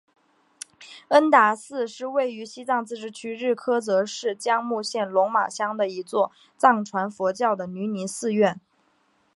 [1.09, 8.59] 恩达寺是位于西藏自治区日喀则市江孜县龙马乡的一座藏传佛教的女尼寺院。